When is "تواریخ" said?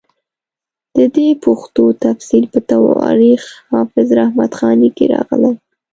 2.71-3.41